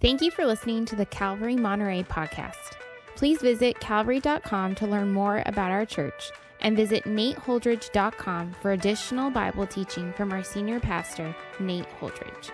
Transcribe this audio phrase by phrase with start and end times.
[0.00, 2.72] Thank you for listening to the Calvary Monterey podcast.
[3.16, 6.30] Please visit calvary.com to learn more about our church
[6.60, 12.50] and visit nateholdridge.com for additional Bible teaching from our senior pastor, Nate Holdridge.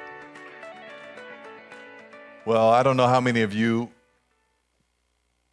[2.45, 3.91] Well, I don't know how many of you,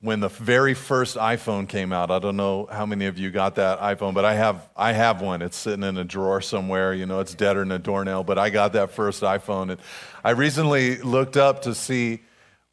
[0.04, 3.55] when the very first iPhone came out, I don't know how many of you got
[3.55, 5.41] that iPhone, but I have, I have one.
[5.41, 6.93] It's sitting in a drawer somewhere.
[6.93, 9.71] You know, it's deader than a doornail, but I got that first iPhone.
[9.71, 9.79] And
[10.21, 12.19] I recently looked up to see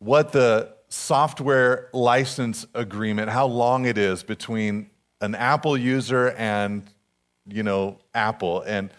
[0.00, 6.82] what the software license agreement, how long it is between an Apple user and,
[7.46, 8.62] you know, Apple.
[8.62, 8.90] And,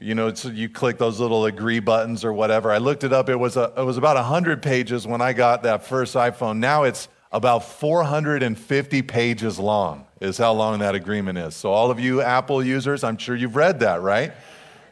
[0.00, 2.70] you know, so you click those little agree buttons or whatever.
[2.70, 3.28] I looked it up.
[3.28, 6.58] It was, a, it was about 100 pages when I got that first iPhone.
[6.58, 11.56] Now it's about 450 pages long, is how long that agreement is.
[11.56, 14.32] So, all of you Apple users, I'm sure you've read that, right?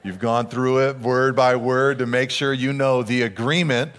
[0.03, 3.93] You've gone through it word by word to make sure you know the agreement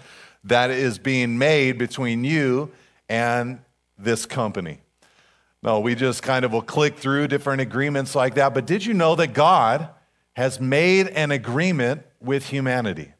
[0.44, 2.72] that is being made between you
[3.08, 3.60] and
[3.96, 4.80] this company.
[5.62, 8.52] No, we just kind of will click through different agreements like that.
[8.52, 9.88] But did you know that God
[10.34, 13.12] has made an agreement with humanity?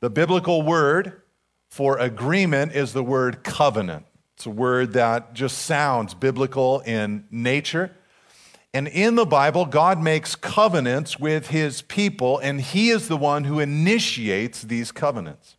[0.00, 1.20] The biblical word
[1.68, 4.06] for agreement is the word covenant.
[4.36, 7.90] It's a word that just sounds biblical in nature.
[8.74, 13.44] And in the Bible, God makes covenants with his people, and he is the one
[13.44, 15.56] who initiates these covenants.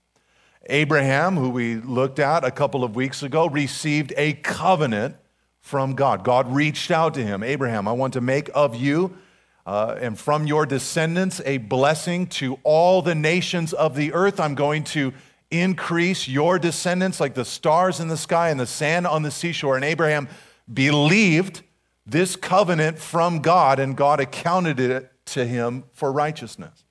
[0.67, 5.16] Abraham, who we looked at a couple of weeks ago, received a covenant
[5.59, 6.23] from God.
[6.23, 9.17] God reached out to him Abraham, I want to make of you
[9.66, 14.39] uh, and from your descendants a blessing to all the nations of the earth.
[14.39, 15.14] I'm going to
[15.52, 19.76] increase your descendants like the stars in the sky and the sand on the seashore.
[19.76, 20.28] And Abraham
[20.72, 21.62] believed
[22.06, 26.86] this covenant from God, and God accounted it to him for righteousness.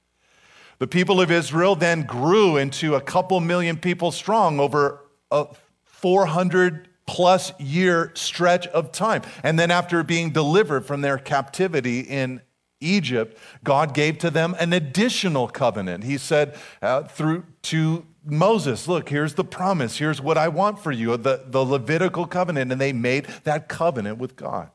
[0.78, 5.46] The people of Israel then grew into a couple million people strong over a
[5.84, 9.22] 400 plus year stretch of time.
[9.42, 12.42] And then, after being delivered from their captivity in
[12.80, 16.04] Egypt, God gave to them an additional covenant.
[16.04, 19.98] He said uh, through to Moses, look, here's the promise.
[19.98, 22.72] Here's what I want for you, the, the Levitical covenant.
[22.72, 24.70] And they made that covenant with God.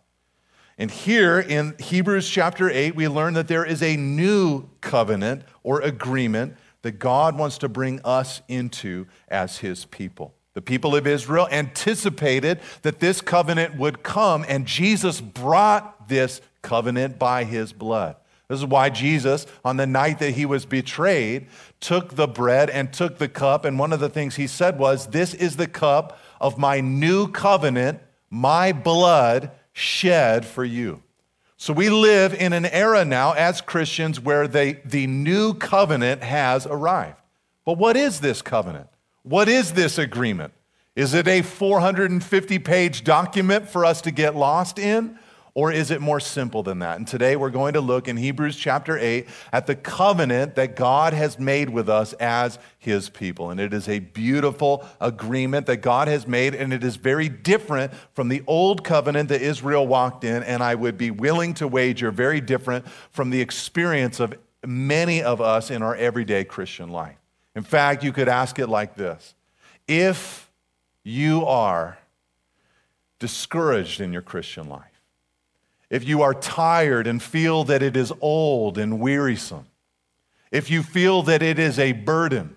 [0.78, 5.82] And here in Hebrews chapter 8, we learn that there is a new covenant or
[5.82, 10.34] agreement that God wants to bring us into as his people.
[10.54, 17.20] The people of Israel anticipated that this covenant would come, and Jesus brought this covenant
[17.20, 18.16] by his blood.
[18.52, 21.48] This is why Jesus, on the night that he was betrayed,
[21.80, 23.64] took the bread and took the cup.
[23.64, 27.30] And one of the things he said was, This is the cup of my new
[27.30, 31.02] covenant, my blood shed for you.
[31.56, 36.68] So we live in an era now as Christians where they, the new covenant has
[36.68, 37.22] arrived.
[37.64, 38.90] But what is this covenant?
[39.24, 40.52] What is this agreement?
[40.98, 45.18] Is it a 450 page document for us to get lost in?
[45.54, 46.98] Or is it more simple than that?
[46.98, 51.14] And today we're going to look in Hebrews chapter 8 at the covenant that God
[51.14, 53.50] has made with us as his people.
[53.50, 57.94] And it is a beautiful agreement that God has made, and it is very different
[58.14, 60.42] from the old covenant that Israel walked in.
[60.44, 64.34] And I would be willing to wager very different from the experience of
[64.66, 67.18] many of us in our everyday Christian life.
[67.56, 69.36] In fact, you could ask it like this
[69.86, 70.50] If
[71.04, 71.98] you are
[73.20, 74.91] discouraged in your Christian life,
[75.92, 79.68] if you are tired and feel that it is old and wearisome,
[80.50, 82.56] if you feel that it is a burden,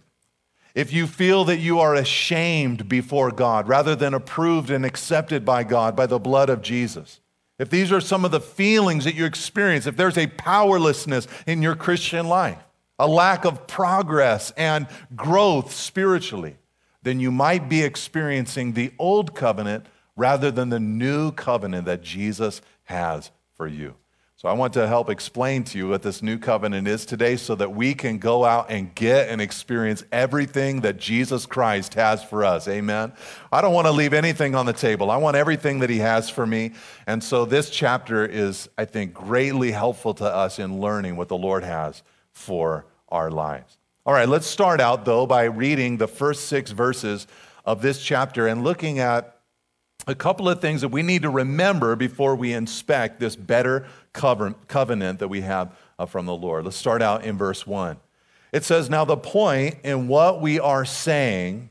[0.74, 5.64] if you feel that you are ashamed before God rather than approved and accepted by
[5.64, 7.20] God by the blood of Jesus,
[7.58, 11.60] if these are some of the feelings that you experience, if there's a powerlessness in
[11.60, 12.58] your Christian life,
[13.00, 16.56] a lack of progress and growth spiritually,
[17.02, 22.60] then you might be experiencing the old covenant rather than the new covenant that Jesus
[22.84, 23.94] has for you.
[24.36, 27.54] So I want to help explain to you what this new covenant is today so
[27.54, 32.44] that we can go out and get and experience everything that Jesus Christ has for
[32.44, 32.68] us.
[32.68, 33.14] Amen.
[33.50, 35.10] I don't want to leave anything on the table.
[35.10, 36.72] I want everything that he has for me.
[37.06, 41.38] And so this chapter is, I think, greatly helpful to us in learning what the
[41.38, 42.02] Lord has
[42.32, 43.78] for our lives.
[44.04, 47.26] All right, let's start out though by reading the first six verses
[47.64, 49.33] of this chapter and looking at
[50.06, 55.18] a couple of things that we need to remember before we inspect this better covenant
[55.18, 56.64] that we have uh, from the Lord.
[56.64, 57.96] Let's start out in verse 1.
[58.52, 61.70] It says, Now the point in what we are saying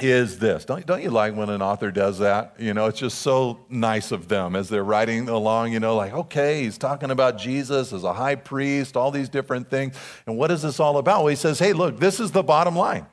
[0.00, 0.64] is this.
[0.64, 2.56] Don't, don't you like when an author does that?
[2.58, 6.12] You know, it's just so nice of them as they're writing along, you know, like,
[6.12, 9.96] okay, he's talking about Jesus as a high priest, all these different things.
[10.26, 11.20] And what is this all about?
[11.20, 13.06] Well, he says, hey, look, this is the bottom line.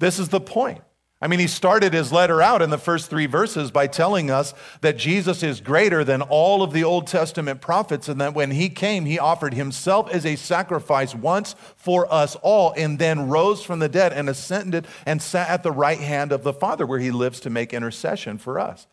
[0.00, 0.82] This is the point.
[1.24, 4.52] I mean, he started his letter out in the first three verses by telling us
[4.82, 8.68] that Jesus is greater than all of the Old Testament prophets, and that when he
[8.68, 13.78] came, he offered himself as a sacrifice once for us all, and then rose from
[13.78, 17.10] the dead and ascended and sat at the right hand of the Father, where he
[17.10, 18.86] lives to make intercession for us.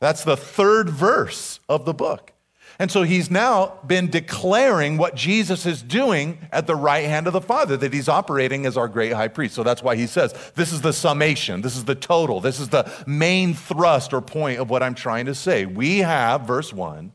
[0.00, 2.32] That's the third verse of the book.
[2.80, 7.32] And so he's now been declaring what Jesus is doing at the right hand of
[7.32, 9.56] the Father, that he's operating as our great high priest.
[9.56, 12.68] So that's why he says, This is the summation, this is the total, this is
[12.68, 15.66] the main thrust or point of what I'm trying to say.
[15.66, 17.12] We have, verse 1,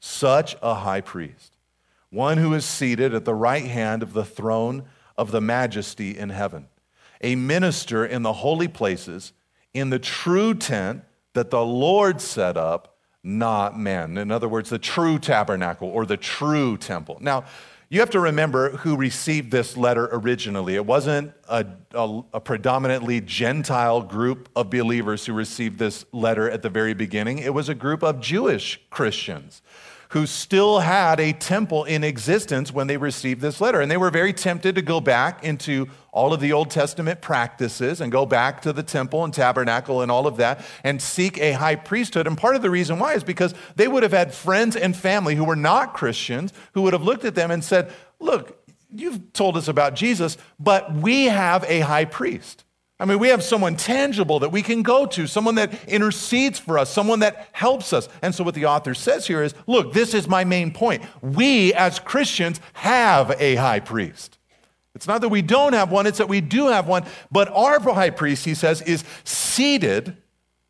[0.00, 1.56] such a high priest,
[2.10, 4.84] one who is seated at the right hand of the throne
[5.16, 6.66] of the majesty in heaven,
[7.20, 9.32] a minister in the holy places,
[9.72, 11.04] in the true tent
[11.34, 12.97] that the Lord set up
[13.28, 14.16] not men.
[14.16, 17.18] In other words, the true tabernacle or the true temple.
[17.20, 17.44] Now,
[17.90, 20.74] you have to remember who received this letter originally.
[20.74, 26.62] It wasn't a, a, a, predominantly Gentile group of believers who received this letter at
[26.62, 27.38] the very beginning.
[27.38, 29.62] It was a group of Jewish Christians
[30.10, 33.80] who still had a temple in existence when they received this letter.
[33.80, 38.00] And they were very tempted to go back into all of the Old Testament practices
[38.00, 41.52] and go back to the temple and tabernacle and all of that and seek a
[41.52, 42.26] high priesthood.
[42.26, 45.34] And part of the reason why is because they would have had friends and family
[45.34, 48.58] who were not Christians who would have looked at them and said, Look,
[48.90, 52.64] you've told us about Jesus, but we have a high priest.
[53.00, 56.78] I mean, we have someone tangible that we can go to, someone that intercedes for
[56.78, 58.08] us, someone that helps us.
[58.22, 61.04] And so, what the author says here is look, this is my main point.
[61.22, 64.38] We as Christians have a high priest.
[64.96, 67.04] It's not that we don't have one, it's that we do have one.
[67.30, 70.16] But our high priest, he says, is seated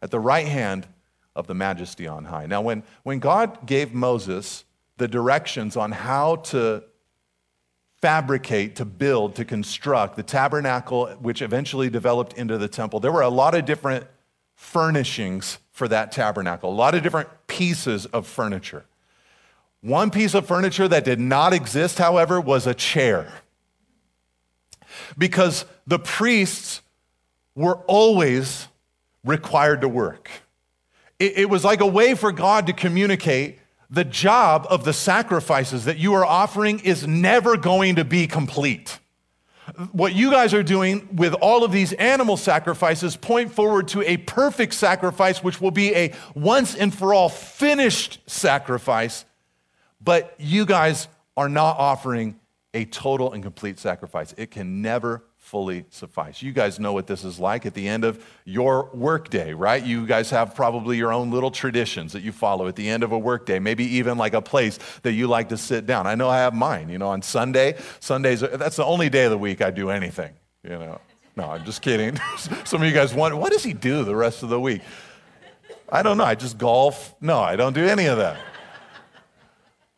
[0.02, 0.86] at the right hand
[1.34, 2.44] of the majesty on high.
[2.44, 4.64] Now, when, when God gave Moses
[4.98, 6.82] the directions on how to
[8.00, 13.22] fabricate, to build, to construct the tabernacle, which eventually developed into the temple, there were
[13.22, 14.06] a lot of different
[14.54, 18.84] furnishings for that tabernacle, a lot of different pieces of furniture.
[19.80, 23.32] One piece of furniture that did not exist, however, was a chair
[25.16, 26.82] because the priests
[27.54, 28.68] were always
[29.24, 30.30] required to work.
[31.18, 33.58] It, was like a way for God to communicate
[33.90, 38.98] the job of the sacrifices that you are offering is never going to be complete.
[39.92, 44.16] What you guys are doing with all of these animal sacrifices point forward to a
[44.16, 49.24] perfect sacrifice, which will be a once and for all finished sacrifice.
[50.00, 52.40] But you guys are not offering
[52.74, 54.34] a total and complete sacrifice.
[54.36, 56.42] It can never fully suffice.
[56.42, 59.82] You guys know what this is like at the end of your workday, right?
[59.82, 63.12] You guys have probably your own little traditions that you follow at the end of
[63.12, 66.06] a workday, maybe even like a place that you like to sit down.
[66.06, 67.76] I know I have mine, you know, on Sunday.
[67.98, 71.00] Sundays, that's the only day of the week I do anything, you know.
[71.34, 72.20] No, I'm just kidding.
[72.64, 74.82] Some of you guys wonder, what does he do the rest of the week?
[75.88, 76.24] I don't know.
[76.24, 77.14] I just golf.
[77.22, 78.36] No, I don't do any of that.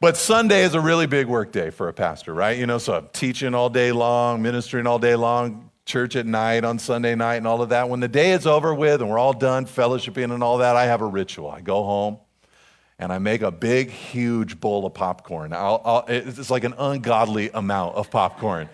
[0.01, 2.57] But Sunday is a really big work day for a pastor, right?
[2.57, 6.65] You know, so I'm teaching all day long, ministering all day long, church at night
[6.65, 7.91] on Sunday night, and all of that.
[7.91, 10.87] When the day is over with and we're all done fellowshipping and all that, I
[10.87, 11.51] have a ritual.
[11.51, 12.17] I go home
[12.99, 15.53] and I make a big, huge bowl of popcorn.
[15.53, 18.71] I'll, I'll, it's like an ungodly amount of popcorn.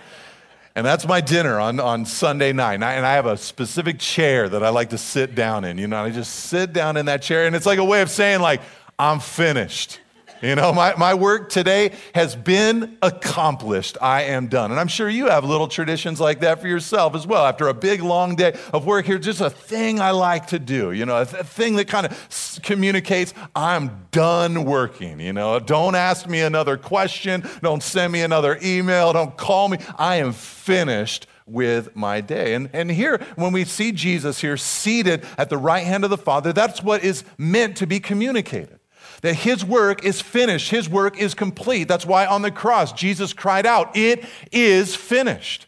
[0.77, 2.75] And that's my dinner on, on Sunday night.
[2.75, 5.77] And I, and I, have a specific chair that I like to sit down in.
[5.77, 8.11] You know, I just sit down in that chair, and it's like a way of
[8.11, 8.61] saying, like,
[8.97, 9.99] I'm finished.
[10.43, 13.97] You know, my, my work today has been accomplished.
[14.03, 14.71] I am done.
[14.71, 17.47] And I'm sure you have little traditions like that for yourself as well.
[17.47, 20.93] After a big, long day of work here, just a thing I like to do,
[20.93, 25.21] you know, a, th- thing that kind of communicates, I'm done working.
[25.21, 27.43] You know, don't ask me another question.
[27.63, 29.13] Don't send me another email.
[29.13, 29.79] Don't call me.
[29.97, 32.55] I am finished with my day.
[32.55, 36.19] And, and here, when we see Jesus here seated at the right hand of the
[36.19, 38.81] Father, that's what is meant to be communicated
[39.23, 41.89] that his work is finished, his work is complete.
[41.89, 45.67] That's why on the cross, Jesus cried out, It is finished.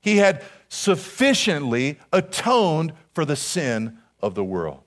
[0.00, 4.82] He had sufficiently atoned for the sin of the world.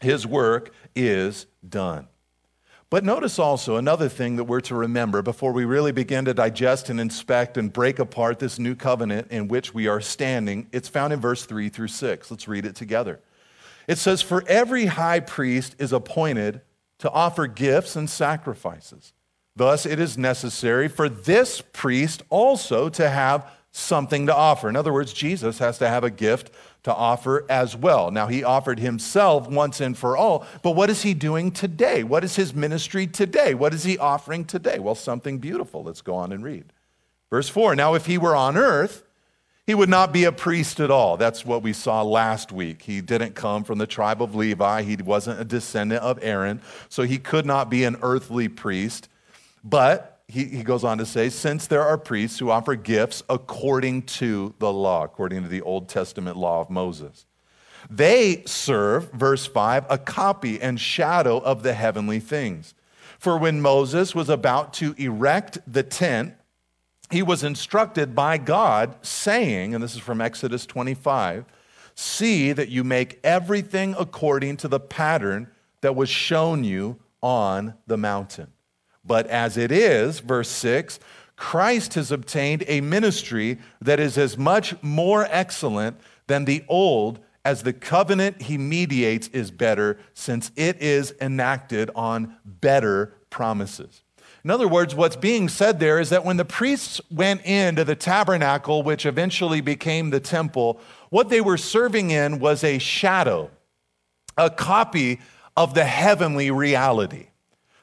[0.00, 2.08] His work is done.
[2.90, 6.88] But notice also another thing that we're to remember before we really begin to digest
[6.88, 10.68] and inspect and break apart this new covenant in which we are standing.
[10.72, 12.30] It's found in verse 3 through 6.
[12.30, 13.20] Let's read it together.
[13.86, 16.62] It says, For every high priest is appointed
[16.98, 19.12] to offer gifts and sacrifices.
[19.56, 24.68] Thus, it is necessary for this priest also to have something to offer.
[24.68, 26.52] In other words, Jesus has to have a gift
[26.84, 28.10] to offer as well.
[28.10, 32.02] Now, he offered himself once and for all, but what is he doing today?
[32.02, 33.54] What is his ministry today?
[33.54, 34.78] What is he offering today?
[34.78, 35.82] Well, something beautiful.
[35.82, 36.72] Let's go on and read.
[37.30, 39.04] Verse 4 Now, if he were on earth,
[39.68, 41.18] He would not be a priest at all.
[41.18, 42.80] That's what we saw last week.
[42.80, 47.02] He didn't come from the tribe of Levi, he wasn't a descendant of Aaron, so
[47.02, 49.10] he could not be an earthly priest.
[49.62, 54.04] But he, he goes on to say, since there are priests who offer gifts according
[54.04, 57.26] to the law, according to the Old Testament law of Moses.
[57.90, 62.72] They serve, verse 5, a copy and shadow of the heavenly things.
[63.18, 66.36] For when Moses was about to erect the tent,
[67.10, 71.44] he was instructed by God, saying, and this is from Exodus 25
[71.98, 75.48] see that you make everything according to the pattern
[75.80, 78.46] that was shown you on the mountain.
[79.04, 81.00] But as it is, verse 6,
[81.34, 85.98] Christ has obtained a ministry that is as much more excellent
[86.28, 92.36] than the old as the covenant he mediates is better, since it is enacted on
[92.44, 94.02] better promises.
[94.44, 97.96] In other words, what's being said there is that when the priests went into the
[97.96, 100.80] tabernacle, which eventually became the temple,
[101.10, 103.50] what they were serving in was a shadow,
[104.36, 105.20] a copy
[105.56, 107.28] of the heavenly reality.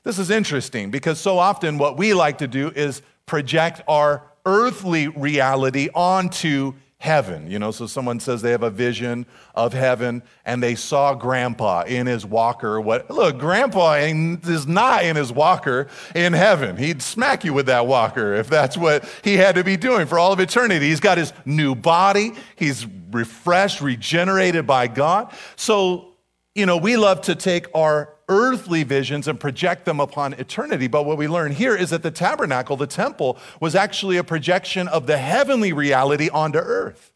[0.04, 5.08] This is interesting because so often what we like to do is project our earthly
[5.08, 6.74] reality onto
[7.06, 7.50] heaven.
[7.50, 11.84] You know, so someone says they have a vision of heaven and they saw grandpa
[11.84, 12.82] in his walker.
[12.82, 16.78] What look, grandpa is not in his walker in heaven.
[16.78, 20.18] He'd smack you with that walker if that's what he had to be doing for
[20.18, 20.88] all of eternity.
[20.88, 25.32] He's got his new body, he's refreshed, regenerated by God.
[25.56, 26.15] So,
[26.56, 30.88] you know, we love to take our earthly visions and project them upon eternity.
[30.88, 34.88] But what we learn here is that the tabernacle, the temple, was actually a projection
[34.88, 37.12] of the heavenly reality onto earth.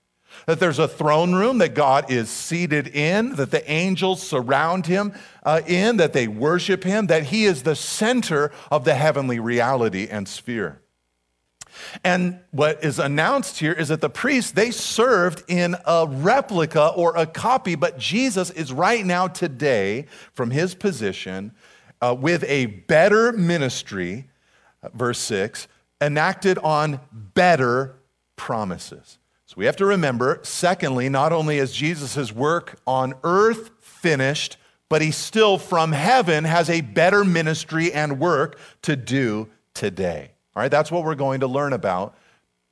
[0.46, 5.14] That there's a throne room that God is seated in, that the angels surround him
[5.44, 10.08] uh, in, that they worship him, that he is the center of the heavenly reality
[10.10, 10.82] and sphere.
[12.04, 17.16] And what is announced here is that the priests, they served in a replica or
[17.16, 21.52] a copy, but Jesus is right now today from his position
[22.02, 24.30] uh, with a better ministry,
[24.94, 25.68] verse 6,
[26.02, 27.96] enacted on better
[28.36, 29.18] promises.
[29.46, 34.58] So we have to remember, secondly, not only is Jesus' work on earth finished,
[34.90, 40.32] but he still from heaven has a better ministry and work to do today.
[40.56, 42.16] All right, that's what we're going to learn about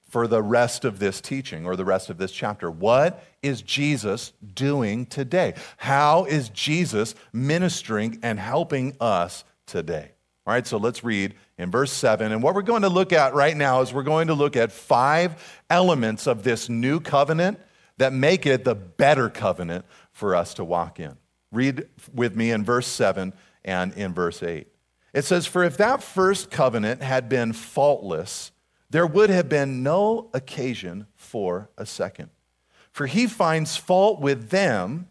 [0.10, 2.72] for the rest of this teaching or the rest of this chapter.
[2.72, 5.54] What is Jesus doing today?
[5.78, 10.12] How is Jesus ministering and helping us today?
[10.46, 12.32] All right, so let's read in verse 7.
[12.32, 14.72] And what we're going to look at right now is we're going to look at
[14.72, 17.60] five elements of this new covenant
[17.98, 21.18] that make it the better covenant for us to walk in.
[21.52, 23.34] Read with me in verse 7
[23.66, 24.68] and in verse 8.
[25.14, 28.52] It says, For if that first covenant had been faultless,
[28.90, 32.30] there would have been no occasion for a second.
[32.92, 35.08] For he finds fault with them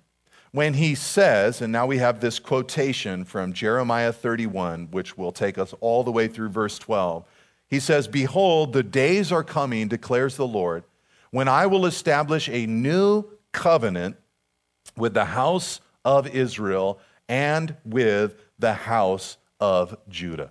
[0.53, 5.59] when he says, and now we have this quotation from Jeremiah 31, which will take
[5.59, 7.25] us all the way through verse 12.
[7.69, 10.85] He says, Behold, the days are coming, declares the Lord,
[11.31, 14.17] when I will establish a new covenant
[14.97, 16.99] with the house of Israel
[17.29, 20.51] and with the house of Judah.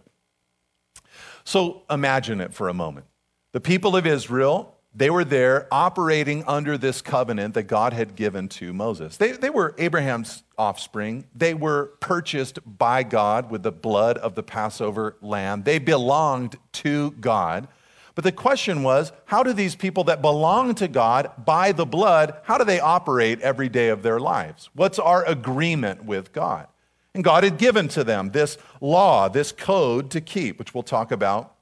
[1.43, 3.05] So imagine it for a moment.
[3.51, 8.47] The people of Israel, they were there operating under this covenant that God had given
[8.49, 9.17] to Moses.
[9.17, 11.25] They, they were Abraham's offspring.
[11.35, 15.63] They were purchased by God with the blood of the Passover lamb.
[15.63, 17.67] They belonged to God.
[18.15, 22.39] But the question was, how do these people that belong to God by the blood,
[22.43, 24.69] how do they operate every day of their lives?
[24.73, 26.67] What's our agreement with God?
[27.15, 31.13] And God had given to them this law, this code to keep, which we'll talk
[31.13, 31.55] about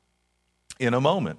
[0.79, 1.38] in a moment.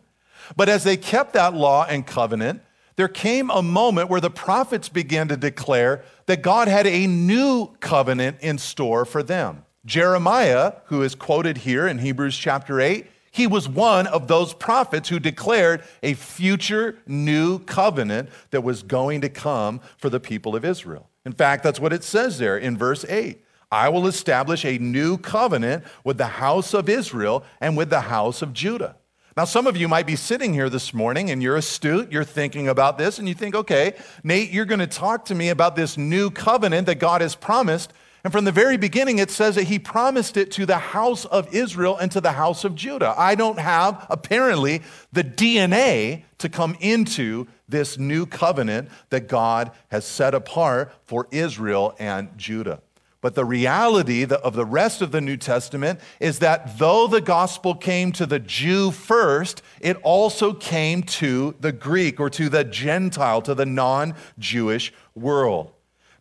[0.57, 2.63] But as they kept that law and covenant,
[2.95, 7.75] there came a moment where the prophets began to declare that God had a new
[7.81, 9.65] covenant in store for them.
[9.85, 15.09] Jeremiah, who is quoted here in Hebrews chapter 8, he was one of those prophets
[15.09, 20.65] who declared a future new covenant that was going to come for the people of
[20.65, 21.11] Israel.
[21.27, 23.41] In fact, that's what it says there in verse 8.
[23.71, 28.43] I will establish a new covenant with the house of Israel and with the house
[28.43, 28.97] of Judah.
[29.37, 32.69] Now, some of you might be sitting here this morning and you're astute, you're thinking
[32.69, 35.99] about this, and you think, okay, Nate, you're going to talk to me about this
[35.99, 37.93] new covenant that God has promised.
[38.23, 41.53] And from the very beginning, it says that he promised it to the house of
[41.53, 43.13] Israel and to the house of Judah.
[43.19, 50.05] I don't have, apparently, the DNA to come into this new covenant that God has
[50.05, 52.81] set apart for Israel and Judah.
[53.25, 57.75] But the reality of the rest of the New Testament is that though the gospel
[57.75, 63.41] came to the Jew first, it also came to the Greek or to the Gentile,
[63.41, 65.73] to the non Jewish world.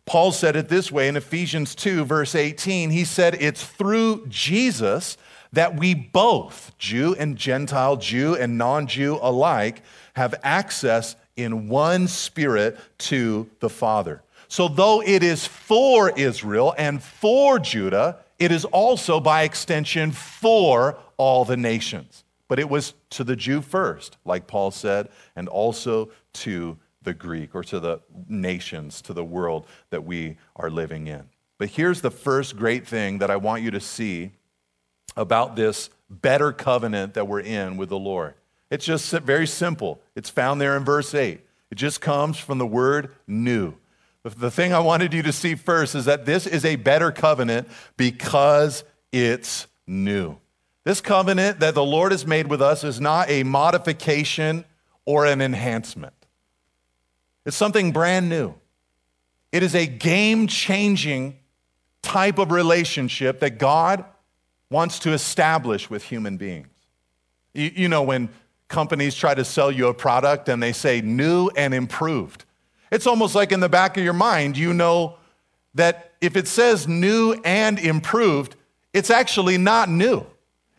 [0.06, 2.88] Paul said it this way in Ephesians 2, verse 18.
[2.88, 5.18] He said, It's through Jesus
[5.52, 9.82] that we both, Jew and Gentile, Jew and non Jew alike,
[10.14, 14.23] have access in one spirit to the Father.
[14.54, 20.96] So, though it is for Israel and for Judah, it is also by extension for
[21.16, 22.22] all the nations.
[22.46, 27.56] But it was to the Jew first, like Paul said, and also to the Greek
[27.56, 31.24] or to the nations, to the world that we are living in.
[31.58, 34.30] But here's the first great thing that I want you to see
[35.16, 38.34] about this better covenant that we're in with the Lord.
[38.70, 40.00] It's just very simple.
[40.14, 41.40] It's found there in verse 8.
[41.72, 43.74] It just comes from the word new.
[44.24, 47.68] The thing I wanted you to see first is that this is a better covenant
[47.98, 50.38] because it's new.
[50.84, 54.64] This covenant that the Lord has made with us is not a modification
[55.04, 56.14] or an enhancement,
[57.44, 58.54] it's something brand new.
[59.52, 61.36] It is a game changing
[62.02, 64.04] type of relationship that God
[64.68, 66.66] wants to establish with human beings.
[67.52, 68.30] You, you know, when
[68.66, 72.43] companies try to sell you a product and they say new and improved
[72.94, 75.16] it's almost like in the back of your mind, you know
[75.74, 78.54] that if it says new and improved,
[78.92, 80.24] it's actually not new.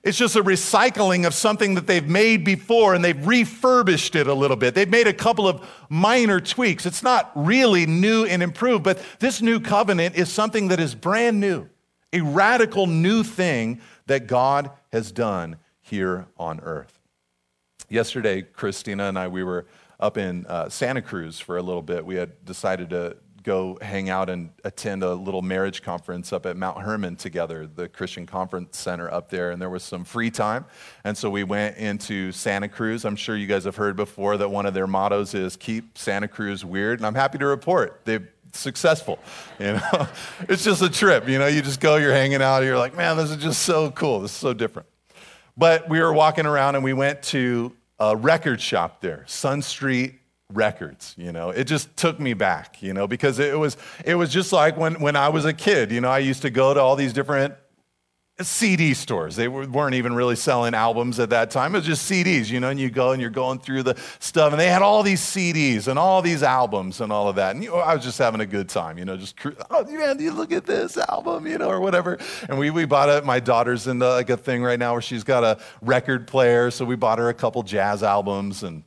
[0.02, 4.34] It's just a recycling of something that they've made before and they've refurbished it a
[4.34, 4.76] little bit.
[4.76, 6.86] They've made a couple of minor tweaks.
[6.86, 11.42] It's not really new and improved, but this new covenant is something that is brand
[11.42, 11.68] new,
[12.14, 16.98] a radical new thing that God has done here on earth.
[17.90, 19.66] Yesterday, Christina and I, we were
[20.00, 22.06] up in uh, Santa Cruz for a little bit.
[22.06, 26.58] We had decided to go hang out and attend a little marriage conference up at
[26.58, 30.66] Mount Hermon together, the Christian Conference Center up there, and there was some free time.
[31.04, 33.06] And so we went into Santa Cruz.
[33.06, 36.28] I'm sure you guys have heard before that one of their mottos is keep Santa
[36.28, 39.20] Cruz weird, and I'm happy to report they've successful.
[39.58, 40.08] You know,
[40.50, 41.30] it's just a trip.
[41.30, 43.90] You know, you just go, you're hanging out, you're like, man, this is just so
[43.92, 44.20] cool.
[44.20, 44.90] This is so different.
[45.56, 50.20] But we were walking around and we went to a record shop there, Sun Street
[50.54, 51.16] Records.
[51.18, 52.82] You know, it just took me back.
[52.82, 55.92] You know, because it was it was just like when when I was a kid.
[55.92, 57.56] You know, I used to go to all these different
[58.42, 59.38] CD stores.
[59.38, 61.74] They weren't even really selling albums at that time.
[61.74, 64.52] It was just CDs, you know, and you go and you're going through the stuff,
[64.52, 67.56] and they had all these CDs and all these albums and all of that.
[67.56, 69.38] And you I was just having a good time, you know, just,
[69.70, 72.18] oh, man, you look at this album, you know, or whatever.
[72.50, 73.24] And we, we bought it.
[73.24, 76.84] My daughter's in like a thing right now where she's got a record player, so
[76.84, 78.84] we bought her a couple jazz albums and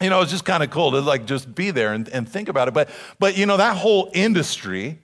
[0.00, 2.48] you know, it's just kind of cool to like just be there and, and think
[2.48, 2.74] about it.
[2.74, 4.98] But, but, you know, that whole industry,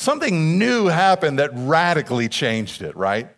[0.00, 3.28] something new happened that radically changed it, right?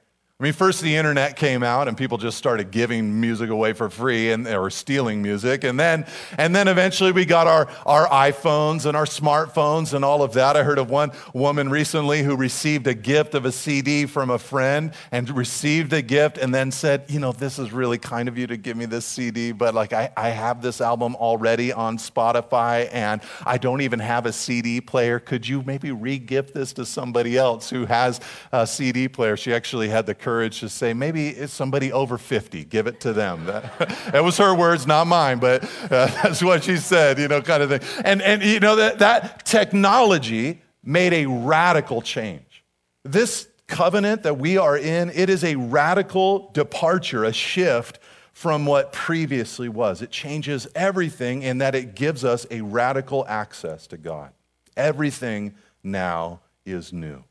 [0.42, 3.88] I mean, first the internet came out and people just started giving music away for
[3.88, 5.62] free and or stealing music.
[5.62, 6.04] And then,
[6.36, 10.56] and then eventually we got our, our iPhones and our smartphones and all of that.
[10.56, 14.38] I heard of one woman recently who received a gift of a CD from a
[14.40, 18.36] friend and received a gift and then said, you know, this is really kind of
[18.36, 21.98] you to give me this CD, but like I, I have this album already on
[21.98, 25.20] Spotify and I don't even have a CD player.
[25.20, 29.36] Could you maybe re-gift this to somebody else who has a CD player?
[29.36, 33.00] She actually had the courage courage to say, maybe it's somebody over 50, give it
[33.00, 33.44] to them.
[33.52, 37.42] That, that was her words, not mine, but uh, that's what she said, you know,
[37.42, 38.02] kind of thing.
[38.02, 42.64] And, and you know, that, that technology made a radical change.
[43.04, 47.98] This covenant that we are in, it is a radical departure, a shift
[48.32, 50.00] from what previously was.
[50.00, 54.30] It changes everything in that it gives us a radical access to God.
[54.76, 57.22] Everything now is new.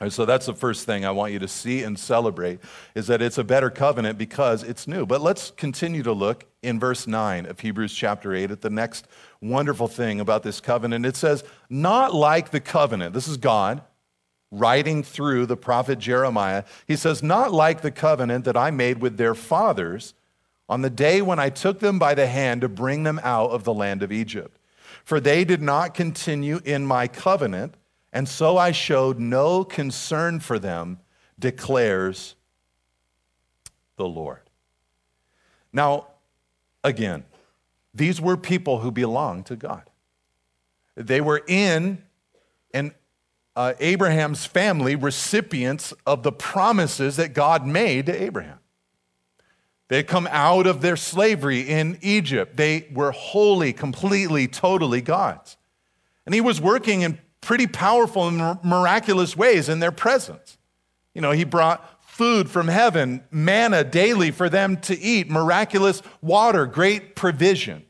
[0.00, 2.60] And so that's the first thing I want you to see and celebrate
[2.94, 5.04] is that it's a better covenant because it's new.
[5.04, 9.06] But let's continue to look in verse 9 of Hebrews chapter 8 at the next
[9.42, 11.04] wonderful thing about this covenant.
[11.04, 13.12] It says, Not like the covenant.
[13.12, 13.82] This is God
[14.50, 16.64] writing through the prophet Jeremiah.
[16.86, 20.14] He says, Not like the covenant that I made with their fathers
[20.66, 23.64] on the day when I took them by the hand to bring them out of
[23.64, 24.56] the land of Egypt.
[25.04, 27.74] For they did not continue in my covenant
[28.12, 30.98] and so I showed no concern for them,
[31.38, 32.34] declares
[33.96, 34.40] the Lord.
[35.72, 36.08] Now,
[36.82, 37.24] again,
[37.94, 39.82] these were people who belonged to God.
[40.96, 42.02] They were in
[42.72, 42.92] and
[43.56, 48.58] uh, Abraham's family recipients of the promises that God made to Abraham.
[49.88, 52.56] They had come out of their slavery in Egypt.
[52.56, 55.56] They were wholly, completely, totally God's.
[56.24, 60.58] And he was working in pretty powerful and miraculous ways in their presence.
[61.14, 66.66] You know, he brought food from heaven, manna daily for them to eat, miraculous water,
[66.66, 67.84] great provision.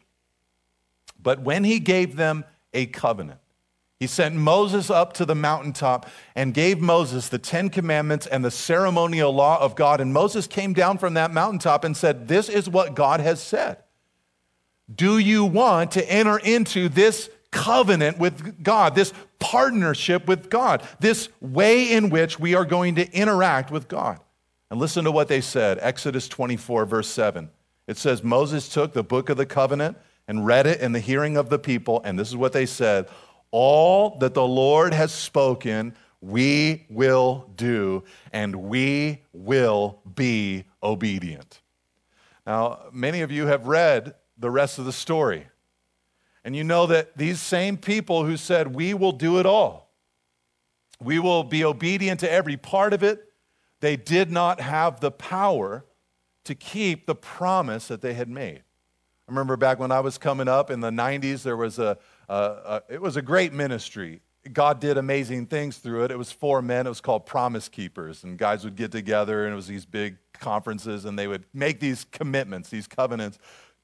[1.22, 3.40] But when he gave them a covenant,
[3.98, 8.50] he sent Moses up to the mountaintop and gave Moses the Ten Commandments and the
[8.50, 10.00] ceremonial law of God.
[10.00, 13.76] And Moses came down from that mountaintop and said, This is what God has said.
[14.92, 21.28] Do you want to enter into this covenant with God, this partnership with God, this
[21.40, 24.20] way in which we are going to interact with God?
[24.70, 27.50] And listen to what they said Exodus 24, verse 7.
[27.86, 31.36] It says, Moses took the book of the covenant and read it in the hearing
[31.36, 33.08] of the people, and this is what they said
[33.50, 41.60] all that the Lord has spoken, we will do, and we will be obedient.
[42.46, 45.48] Now, many of you have read the rest of the story,
[46.44, 49.90] and you know that these same people who said, We will do it all,
[51.02, 53.32] we will be obedient to every part of it,
[53.80, 55.84] they did not have the power
[56.44, 58.58] to keep the promise that they had made.
[58.58, 61.98] I remember back when I was coming up in the 90s, there was a,
[62.28, 64.20] uh, uh, it was a great ministry.
[64.52, 66.10] God did amazing things through it.
[66.10, 66.86] It was for men.
[66.86, 68.24] It was called Promise Keepers.
[68.24, 71.78] And guys would get together, and it was these big conferences, and they would make
[71.78, 73.38] these commitments, these covenants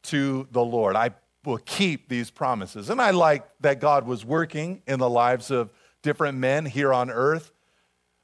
[0.05, 0.97] to the Lord.
[0.97, 1.11] I
[1.46, 2.90] will keep these promises.
[2.90, 5.70] And I like that God was working in the lives of
[6.02, 7.52] different men here on earth.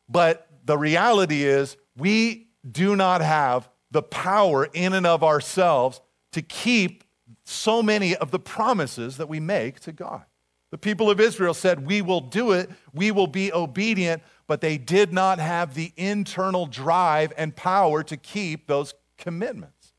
[0.09, 6.01] But the reality is, we do not have the power in and of ourselves
[6.33, 7.05] to keep
[7.45, 10.25] so many of the promises that we make to God.
[10.71, 14.79] The people of Israel said, We will do it, we will be obedient, but they
[14.79, 19.93] did not have the internal drive and power to keep those commitments.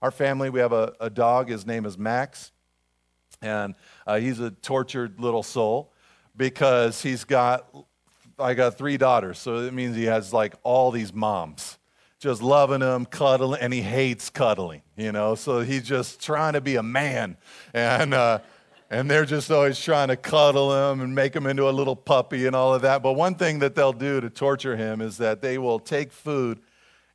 [0.00, 2.52] Our family, we have a, a dog, his name is Max,
[3.44, 3.74] and
[4.06, 5.92] uh, he's a tortured little soul
[6.36, 7.66] because he's got,
[8.38, 11.78] I got three daughters, so it means he has like all these moms
[12.18, 15.34] just loving him, cuddling, and he hates cuddling, you know.
[15.34, 17.36] So he's just trying to be a man,
[17.74, 18.38] and uh,
[18.90, 22.46] and they're just always trying to cuddle him and make him into a little puppy
[22.46, 23.02] and all of that.
[23.02, 26.60] But one thing that they'll do to torture him is that they will take food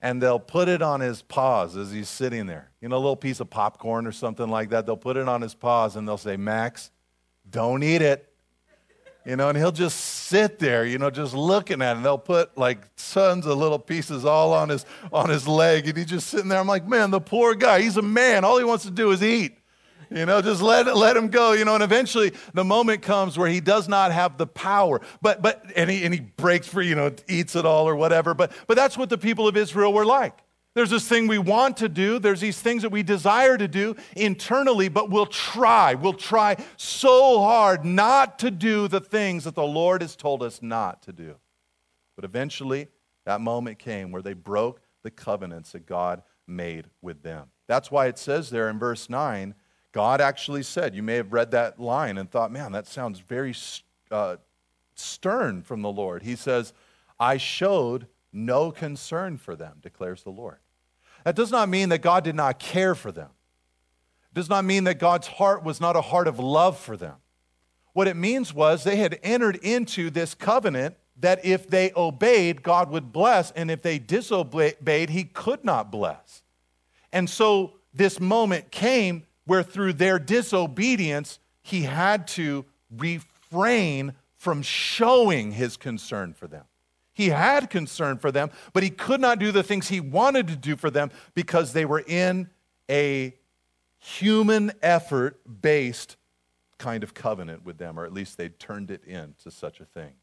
[0.01, 2.71] and they'll put it on his paws as he's sitting there.
[2.81, 4.85] You know, a little piece of popcorn or something like that.
[4.85, 6.91] They'll put it on his paws and they'll say, Max,
[7.49, 8.29] don't eat it
[9.29, 11.97] you know, and he'll just sit there, you know, just looking at it.
[11.97, 15.95] And they'll put like tons of little pieces all on his on his leg, and
[15.95, 16.57] he's just sitting there.
[16.57, 17.81] I'm like, man, the poor guy.
[17.81, 18.43] He's a man.
[18.43, 19.58] All he wants to do is eat.
[20.11, 21.53] You know, just let let him go.
[21.53, 25.01] You know, and eventually the moment comes where he does not have the power.
[25.21, 26.87] But but and he and he breaks free.
[26.87, 28.33] You know, eats it all or whatever.
[28.33, 30.37] But but that's what the people of Israel were like.
[30.75, 32.19] There's this thing we want to do.
[32.19, 35.95] There's these things that we desire to do internally, but we'll try.
[35.95, 40.61] We'll try so hard not to do the things that the Lord has told us
[40.61, 41.35] not to do.
[42.15, 42.87] But eventually,
[43.25, 47.47] that moment came where they broke the covenants that God made with them.
[47.67, 49.55] That's why it says there in verse 9,
[49.99, 53.53] God actually said, you may have read that line and thought, man, that sounds very
[54.09, 54.37] uh,
[54.95, 56.23] stern from the Lord.
[56.23, 56.71] He says,
[57.19, 60.59] I showed no concern for them, declares the Lord.
[61.25, 63.27] That does not mean that God did not care for them.
[64.31, 67.15] It does not mean that God's heart was not a heart of love for them.
[67.91, 72.89] What it means was they had entered into this covenant that if they obeyed, God
[72.89, 76.41] would bless, and if they disobeyed, He could not bless.
[77.11, 85.51] And so this moment came where through their disobedience, He had to refrain from showing
[85.51, 86.65] His concern for them.
[87.11, 90.55] He had concern for them, but he could not do the things he wanted to
[90.55, 92.49] do for them because they were in
[92.89, 93.35] a
[93.97, 96.15] human effort based
[96.77, 100.13] kind of covenant with them, or at least they turned it into such a thing.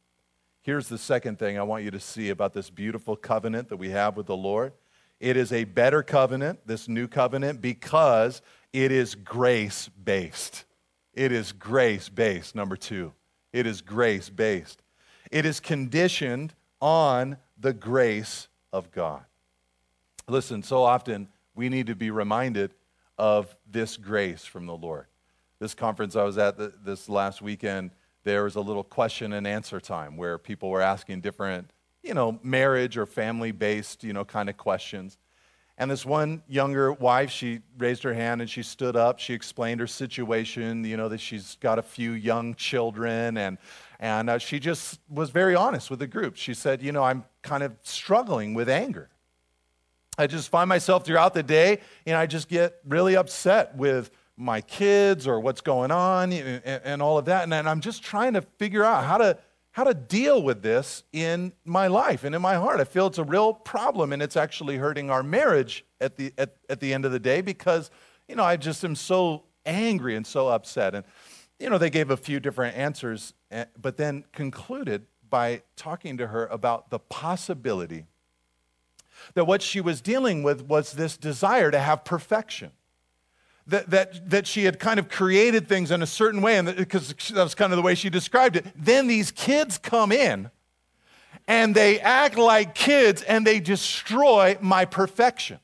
[0.62, 3.90] Here's the second thing I want you to see about this beautiful covenant that we
[3.90, 4.72] have with the Lord.
[5.20, 8.40] It is a better covenant, this new covenant, because
[8.76, 10.66] it is grace based.
[11.14, 13.14] It is grace based, number two.
[13.50, 14.82] It is grace based.
[15.30, 19.24] It is conditioned on the grace of God.
[20.28, 22.74] Listen, so often we need to be reminded
[23.16, 25.06] of this grace from the Lord.
[25.58, 27.92] This conference I was at this last weekend,
[28.24, 31.70] there was a little question and answer time where people were asking different,
[32.02, 35.16] you know, marriage or family based, you know, kind of questions.
[35.78, 39.18] And this one younger wife, she raised her hand and she stood up.
[39.18, 43.58] She explained her situation, you know, that she's got a few young children and
[43.98, 46.36] and uh, she just was very honest with the group.
[46.36, 49.08] She said, You know, I'm kind of struggling with anger.
[50.18, 54.60] I just find myself throughout the day, and I just get really upset with my
[54.60, 57.44] kids or what's going on and, and all of that.
[57.44, 59.38] And, and I'm just trying to figure out how to,
[59.76, 62.80] how to deal with this in my life and in my heart.
[62.80, 66.56] I feel it's a real problem and it's actually hurting our marriage at the, at,
[66.70, 67.90] at the end of the day because,
[68.26, 70.94] you know, I just am so angry and so upset.
[70.94, 71.04] And,
[71.60, 76.28] you know, they gave a few different answers, eh, but then concluded by talking to
[76.28, 78.06] her about the possibility
[79.34, 82.70] that what she was dealing with was this desire to have perfection
[83.66, 87.14] that, that, that she had kind of created things in a certain way, and because
[87.32, 88.66] that was kind of the way she described it.
[88.76, 90.50] Then these kids come in
[91.48, 95.58] and they act like kids and they destroy my perfection.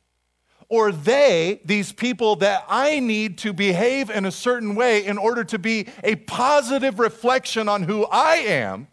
[0.69, 5.45] Or they, these people that I need to behave in a certain way in order
[5.45, 8.89] to be a positive reflection on who I am,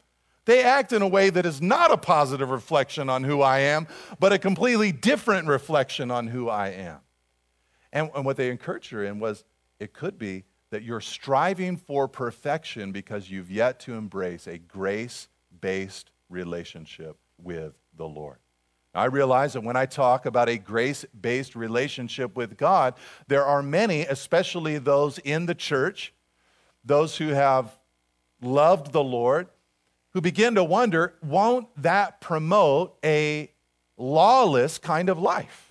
[0.45, 3.87] they act in a way that is not a positive reflection on who I am,
[4.19, 6.97] but a completely different reflection on who I am.
[7.91, 9.43] And, and what they encouraged her in was
[9.79, 15.27] it could be that you're striving for perfection because you've yet to embrace a grace
[15.61, 18.37] based relationship with the Lord.
[18.93, 22.95] I realize that when I talk about a grace based relationship with God,
[23.27, 26.13] there are many, especially those in the church,
[26.83, 27.77] those who have
[28.41, 29.47] loved the Lord,
[30.13, 33.51] who begin to wonder won't that promote a
[33.97, 35.68] lawless kind of life?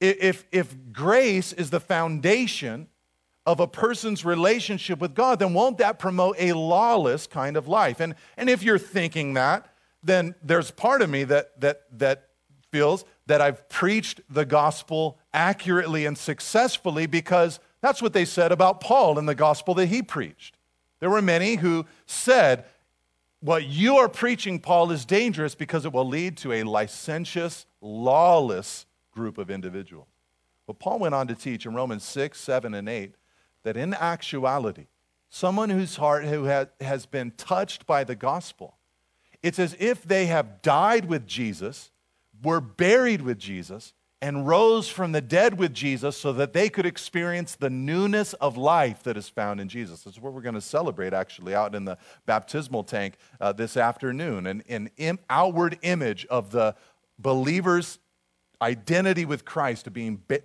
[0.00, 2.88] If, if grace is the foundation
[3.44, 7.98] of a person's relationship with God, then won't that promote a lawless kind of life?
[7.98, 12.28] And, and if you're thinking that, then there's part of me that, that, that
[12.70, 18.80] feels that I've preached the gospel accurately and successfully because that's what they said about
[18.80, 20.56] Paul in the gospel that he preached.
[21.00, 22.64] There were many who said,
[23.40, 28.86] What you are preaching, Paul, is dangerous because it will lead to a licentious, lawless
[29.18, 30.06] group of individuals.
[30.64, 33.14] But Paul went on to teach in Romans 6, 7, and 8
[33.64, 34.86] that in actuality,
[35.28, 38.76] someone whose heart who has been touched by the gospel,
[39.42, 41.90] it's as if they have died with Jesus,
[42.44, 46.86] were buried with Jesus, and rose from the dead with Jesus so that they could
[46.86, 50.02] experience the newness of life that is found in Jesus.
[50.02, 54.46] That's what we're going to celebrate actually out in the baptismal tank uh, this afternoon
[54.46, 56.74] an, an Im- outward image of the
[57.18, 57.98] believer's
[58.60, 60.40] identity with Christ, to being be-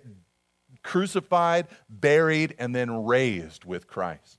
[0.82, 4.38] crucified, buried, and then raised with Christ.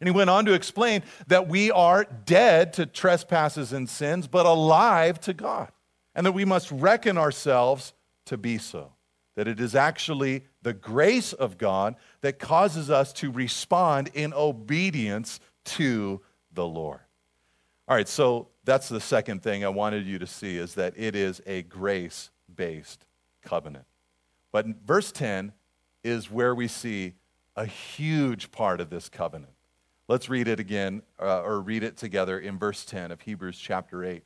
[0.00, 4.46] And he went on to explain that we are dead to trespasses and sins, but
[4.46, 5.70] alive to God,
[6.14, 7.92] and that we must reckon ourselves
[8.26, 8.92] to be so.
[9.36, 15.40] That it is actually the grace of God that causes us to respond in obedience
[15.64, 16.20] to
[16.52, 17.00] the Lord.
[17.88, 21.16] All right, so that's the second thing I wanted you to see is that it
[21.16, 23.06] is a grace based
[23.40, 23.86] covenant.
[24.52, 25.54] But verse 10
[26.04, 27.14] is where we see
[27.56, 29.54] a huge part of this covenant.
[30.08, 34.04] Let's read it again, uh, or read it together in verse 10 of Hebrews chapter
[34.04, 34.22] 8.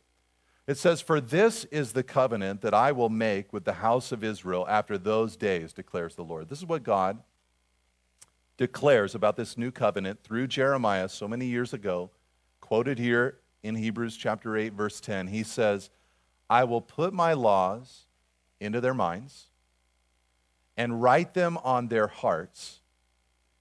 [0.66, 4.24] It says, For this is the covenant that I will make with the house of
[4.24, 6.48] Israel after those days, declares the Lord.
[6.48, 7.22] This is what God
[8.56, 12.10] declares about this new covenant through Jeremiah so many years ago,
[12.60, 15.28] quoted here in Hebrews chapter 8, verse 10.
[15.28, 15.88] He says,
[16.50, 18.03] I will put my laws
[18.64, 19.48] into their minds
[20.76, 22.80] and write them on their hearts,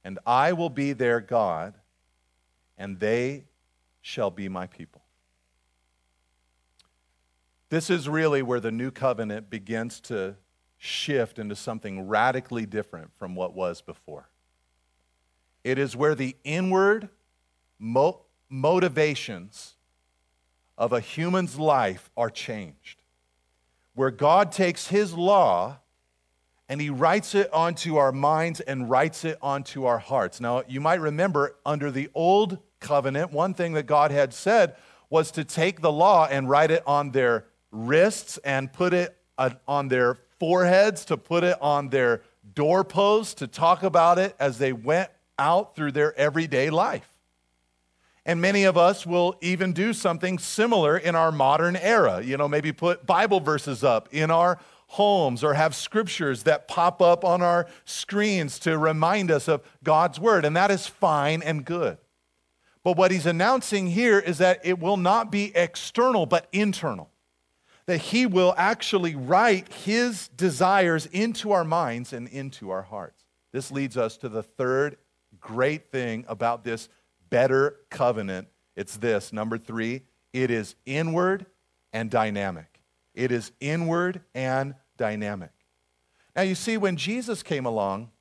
[0.04, 1.76] and I will be their God,
[2.78, 3.46] and they
[4.02, 5.02] shall be my people.
[7.70, 10.36] This is really where the new covenant begins to
[10.78, 14.30] shift into something radically different from what was before.
[15.64, 17.10] It is where the inward
[17.80, 19.76] mo- motivations
[20.78, 23.03] of a human's life are changed
[23.96, 25.80] where God takes his law
[26.70, 30.40] and he writes it onto our minds and writes it onto our hearts.
[30.40, 34.76] Now, you might remember under the old covenant, one thing that God had said
[35.10, 39.52] was to take the law and write it on their wrists and put it uh,
[39.68, 42.22] on their foreheads, to put it on their
[42.56, 47.13] doorposts, to talk about it as they went out through their everyday life.
[48.26, 52.22] And many of us will even do something similar in our modern era.
[52.24, 57.02] You know, maybe put Bible verses up in our homes or have scriptures that pop
[57.02, 60.46] up on our screens to remind us of God's word.
[60.46, 61.98] And that is fine and good.
[62.84, 67.10] But what he's announcing here is that it will not be external, but internal.
[67.88, 73.26] That he will actually write his desires into our minds and into our hearts.
[73.52, 74.98] This leads us to the third
[75.40, 76.88] great thing about this
[77.34, 81.48] better covenant, it's this number three, it is inward
[81.92, 82.80] and dynamic.
[83.16, 85.50] It is inward and dynamic.
[86.36, 88.12] Now, you see, when Jesus came along,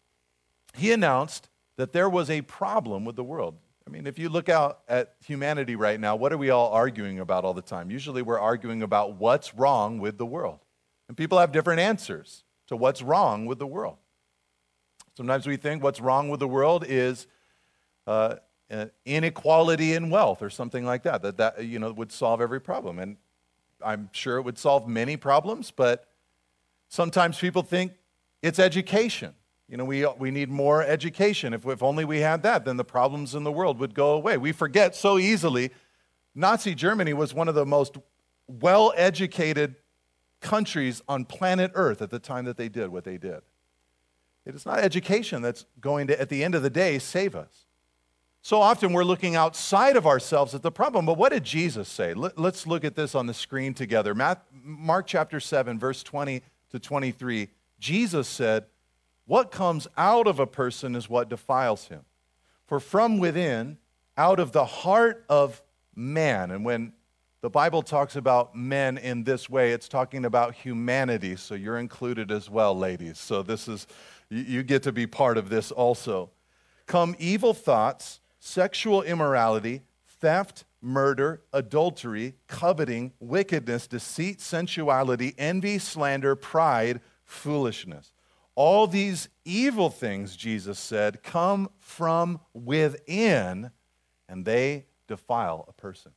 [0.74, 3.56] he announced that there was a problem with the world.
[3.86, 7.18] I mean, if you look out at humanity right now, what are we all arguing
[7.20, 7.90] about all the time?
[7.90, 10.60] Usually we're arguing about what's wrong with the world.
[11.08, 13.98] And people have different answers to what's wrong with the world.
[15.18, 17.26] Sometimes we think what's wrong with the world is
[18.06, 18.36] uh,
[18.72, 22.60] Uh, inequality in wealth or something like that, that that you know, would solve every
[22.60, 22.98] problem.
[22.98, 23.18] And
[23.84, 26.08] I'm sure it would solve many problems, but
[26.88, 27.92] sometimes people think
[28.40, 29.34] it's education.
[29.68, 31.52] You know, we, we need more education.
[31.52, 34.38] If, if only we had that, then the problems in the world would go away.
[34.38, 35.70] We forget so easily.
[36.34, 37.98] Nazi Germany was one of the most
[38.46, 39.76] well educated
[40.40, 43.42] countries on planet Earth at the time that they did what they did.
[44.46, 47.66] It is not education that's going to, at the end of the day, save us.
[48.44, 52.12] So often we're looking outside of ourselves at the problem, but what did Jesus say?
[52.12, 54.16] Let's look at this on the screen together.
[54.52, 57.48] Mark chapter 7, verse 20 to 23.
[57.78, 58.64] Jesus said,
[59.26, 62.00] What comes out of a person is what defiles him.
[62.66, 63.78] For from within,
[64.16, 65.62] out of the heart of
[65.94, 66.94] man, and when
[67.42, 72.32] the Bible talks about men in this way, it's talking about humanity, so you're included
[72.32, 73.18] as well, ladies.
[73.18, 73.86] So this is,
[74.30, 76.30] you get to be part of this also.
[76.86, 87.00] Come evil thoughts sexual immorality, theft, murder, adultery, coveting, wickedness, deceit, sensuality, envy, slander, pride,
[87.24, 88.12] foolishness.
[88.56, 93.70] All these evil things, Jesus said, come from within
[94.28, 96.10] and they defile a person.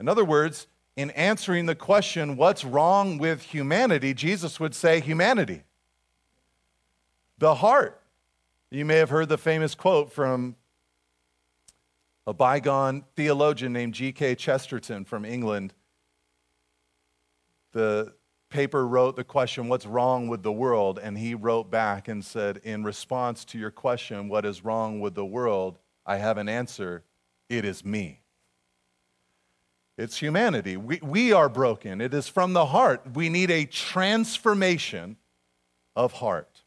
[0.00, 5.62] In other words, in answering the question, what's wrong with humanity, Jesus would say, humanity.
[7.38, 8.02] The heart.
[8.72, 10.56] You may have heard the famous quote from
[12.28, 14.34] a bygone theologian named G.K.
[14.34, 15.72] Chesterton from England.
[17.72, 18.12] The
[18.50, 21.00] paper wrote the question, What's wrong with the world?
[21.02, 25.14] And he wrote back and said, In response to your question, What is wrong with
[25.14, 25.78] the world?
[26.04, 27.02] I have an answer.
[27.48, 28.20] It is me.
[29.96, 30.76] It's humanity.
[30.76, 32.02] We, we are broken.
[32.02, 33.14] It is from the heart.
[33.14, 35.16] We need a transformation
[35.96, 36.60] of heart.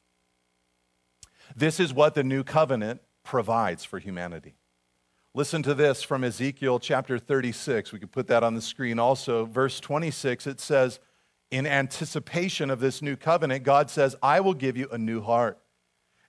[1.55, 4.55] This is what the new covenant provides for humanity.
[5.33, 7.93] Listen to this from Ezekiel chapter 36.
[7.93, 9.45] We could put that on the screen also.
[9.45, 10.99] Verse 26, it says,
[11.51, 15.57] In anticipation of this new covenant, God says, I will give you a new heart,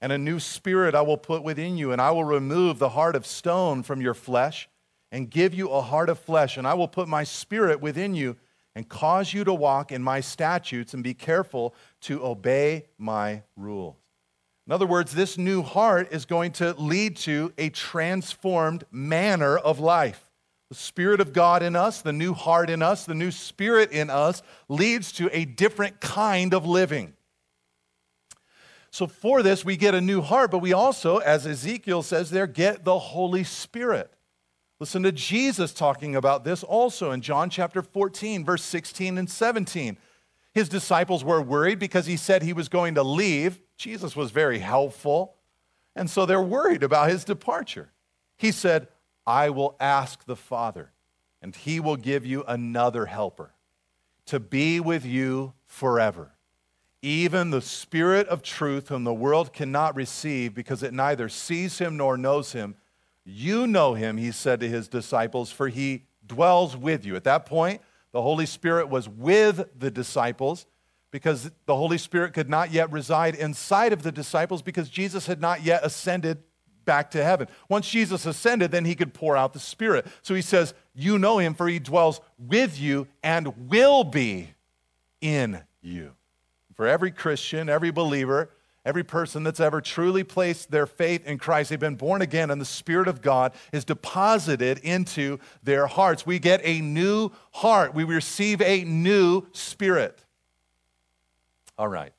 [0.01, 3.17] and a new spirit I will put within you, and I will remove the heart
[3.17, 4.69] of stone from your flesh,
[5.11, 8.37] and give you a heart of flesh, and I will put my spirit within you,
[8.77, 13.97] and cause you to walk in my statutes, and be careful to obey my rules.
[14.67, 19.81] In other words, this new heart is going to lead to a transformed manner of
[19.81, 20.31] life.
[20.69, 24.09] The Spirit of God in us, the new heart in us, the new spirit in
[24.09, 27.15] us leads to a different kind of living.
[28.91, 32.47] So, for this, we get a new heart, but we also, as Ezekiel says there,
[32.47, 34.13] get the Holy Spirit.
[34.81, 39.97] Listen to Jesus talking about this also in John chapter 14, verse 16 and 17.
[40.55, 43.61] His disciples were worried because he said he was going to leave.
[43.83, 45.35] Jesus was very helpful.
[45.97, 47.91] And so they're worried about his departure.
[48.37, 48.87] He said,
[49.27, 50.93] I will ask the Father,
[51.43, 53.53] and he will give you another helper
[54.27, 56.31] to be with you forever.
[57.03, 61.97] Even the Spirit of truth, whom the world cannot receive because it neither sees him
[61.97, 62.77] nor knows him.
[63.25, 67.17] You know him, he said to his disciples, for he dwells with you.
[67.17, 70.67] At that point, the Holy Spirit was with the disciples
[71.13, 75.41] because the Holy Spirit could not yet reside inside of the disciples because Jesus had
[75.41, 76.43] not yet ascended
[76.85, 77.47] back to heaven.
[77.69, 80.07] Once Jesus ascended, then he could pour out the Spirit.
[80.23, 84.49] So he says, You know him, for he dwells with you and will be
[85.21, 86.13] in you.
[86.75, 88.51] For every Christian, every believer,
[88.85, 92.61] every person that's ever truly placed their faith in Christ, they've been born again, and
[92.61, 96.25] the Spirit of God is deposited into their hearts.
[96.25, 100.25] We get a new heart, we receive a new spirit.
[101.79, 102.13] All right.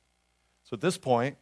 [0.64, 1.38] So at this point,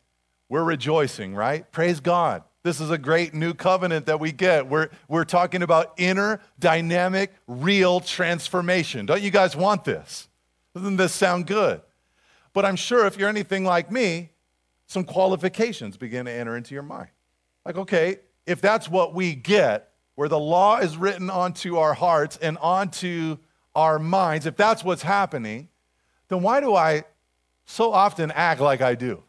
[0.50, 1.70] we're rejoicing, right?
[1.72, 2.44] Praise God.
[2.64, 4.68] This is a great new covenant that we get.
[4.68, 9.06] We're, we're talking about inner, dynamic, real transformation.
[9.06, 10.28] Don't you guys want this?
[10.76, 11.82] Doesn't this sound good?
[12.54, 14.30] But I'm sure if you're anything like me,
[14.86, 17.10] some qualifications begin to enter into your mind.
[17.66, 22.38] Like, okay, if that's what we get, where the law is written onto our hearts
[22.42, 23.38] and onto
[23.74, 25.70] our minds, if that's what's happening,
[26.28, 27.06] then why do I
[27.72, 29.24] so often act like I do?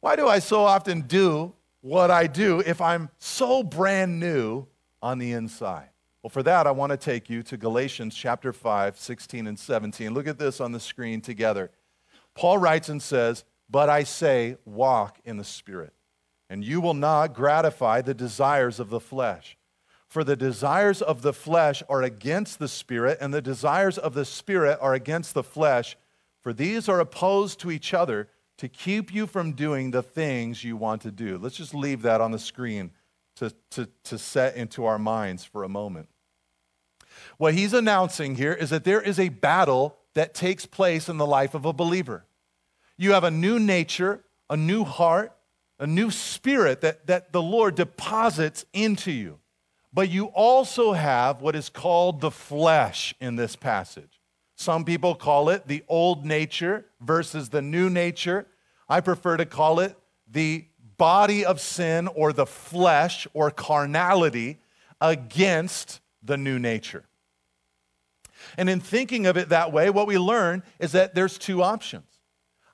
[0.00, 4.66] Why do I so often do what I do if I'm so brand new
[5.02, 5.88] on the inside?
[6.22, 10.12] Well, for that, I want to take you to Galatians chapter 5, 16 and 17.
[10.12, 11.70] Look at this on the screen together.
[12.34, 15.92] Paul writes and says, But I say, walk in the Spirit,
[16.50, 19.56] and you will not gratify the desires of the flesh.
[20.06, 24.24] For the desires of the flesh are against the spirit, and the desires of the
[24.24, 25.96] spirit are against the flesh.
[26.44, 28.28] For these are opposed to each other
[28.58, 31.38] to keep you from doing the things you want to do.
[31.38, 32.90] Let's just leave that on the screen
[33.36, 36.08] to, to, to set into our minds for a moment.
[37.38, 41.26] What he's announcing here is that there is a battle that takes place in the
[41.26, 42.26] life of a believer.
[42.98, 45.32] You have a new nature, a new heart,
[45.78, 49.38] a new spirit that, that the Lord deposits into you.
[49.94, 54.13] But you also have what is called the flesh in this passage.
[54.56, 58.46] Some people call it the old nature versus the new nature.
[58.88, 59.96] I prefer to call it
[60.30, 64.58] the body of sin or the flesh or carnality
[65.00, 67.04] against the new nature.
[68.56, 72.04] And in thinking of it that way, what we learn is that there's two options.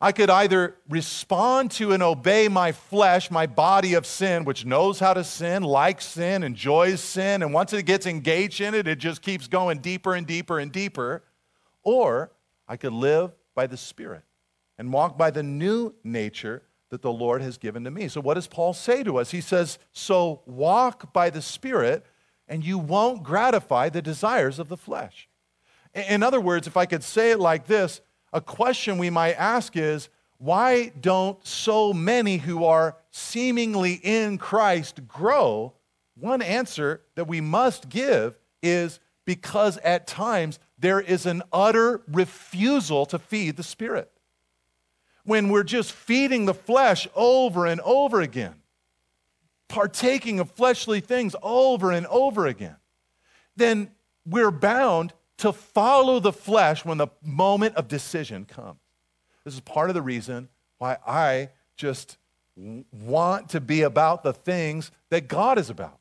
[0.02, 4.98] I could either respond to and obey my flesh, my body of sin, which knows
[4.98, 8.98] how to sin, likes sin, enjoys sin, and once it gets engaged in it, it
[8.98, 11.22] just keeps going deeper and deeper and deeper.
[11.82, 12.32] Or
[12.68, 14.22] I could live by the Spirit
[14.78, 18.08] and walk by the new nature that the Lord has given to me.
[18.08, 19.30] So, what does Paul say to us?
[19.30, 22.04] He says, So walk by the Spirit,
[22.48, 25.28] and you won't gratify the desires of the flesh.
[25.94, 28.00] In other words, if I could say it like this,
[28.32, 30.08] a question we might ask is
[30.38, 35.74] why don't so many who are seemingly in Christ grow?
[36.14, 43.06] One answer that we must give is because at times there is an utter refusal
[43.06, 44.10] to feed the Spirit.
[45.24, 48.54] When we're just feeding the flesh over and over again,
[49.68, 52.76] partaking of fleshly things over and over again,
[53.56, 53.90] then
[54.26, 58.80] we're bound to follow the flesh when the moment of decision comes.
[59.44, 62.16] This is part of the reason why I just
[62.56, 65.98] want to be about the things that God is about.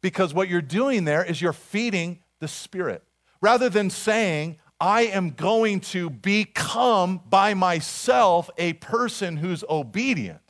[0.00, 3.02] Because what you're doing there is you're feeding the Spirit.
[3.44, 10.40] Rather than saying, I am going to become by myself a person who's obedient,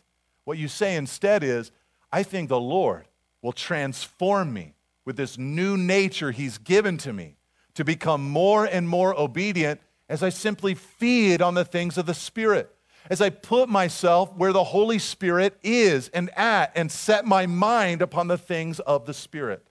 [0.45, 1.73] what you say instead is,
[2.13, 3.09] I think the Lord
[3.43, 4.75] will transform me
[5.05, 7.35] with this new nature He's given to me
[7.75, 12.15] to become more and more obedient as I simply feed on the things of the
[12.15, 12.73] Spirit.
[13.11, 18.03] As I put myself where the Holy Spirit is and at and set my mind
[18.03, 19.67] upon the things of the Spirit.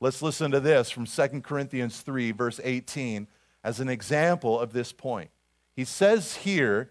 [0.00, 3.26] Let's listen to this from 2 Corinthians 3, verse 18,
[3.64, 5.30] as an example of this point.
[5.74, 6.90] He says here,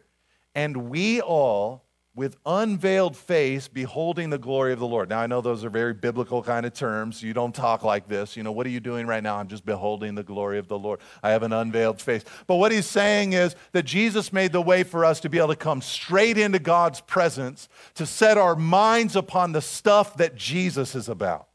[0.53, 1.83] and we all,
[2.15, 5.07] with unveiled face beholding the glory of the Lord.
[5.07, 7.21] Now, I know those are very biblical kind of terms.
[7.21, 8.35] You don't talk like this.
[8.35, 9.37] You know, what are you doing right now?
[9.37, 10.99] I'm just beholding the glory of the Lord.
[11.21, 12.25] I have an unveiled face.
[12.47, 15.49] But what he's saying is that Jesus made the way for us to be able
[15.49, 20.95] to come straight into God's presence, to set our minds upon the stuff that Jesus
[20.95, 21.47] is about.